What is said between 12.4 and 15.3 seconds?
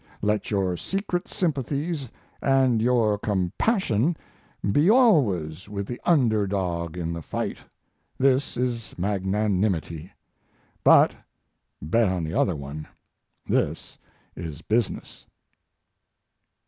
one this is business.